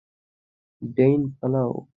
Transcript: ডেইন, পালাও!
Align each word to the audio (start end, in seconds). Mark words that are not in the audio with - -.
ডেইন, 0.81 1.21
পালাও! 1.39 1.71